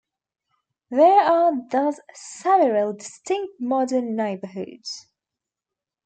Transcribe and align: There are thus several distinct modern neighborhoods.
There 0.89 1.19
are 1.21 1.51
thus 1.69 1.99
several 2.15 2.93
distinct 2.93 3.59
modern 3.61 4.15
neighborhoods. 4.15 5.05